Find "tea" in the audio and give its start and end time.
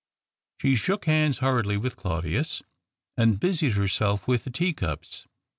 4.49-4.73